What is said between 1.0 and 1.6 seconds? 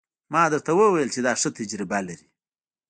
چې دا ښه